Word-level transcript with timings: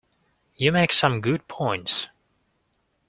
You 0.55 0.71
make 0.71 0.93
some 0.93 1.21
good 1.21 1.47
points. 1.47 2.07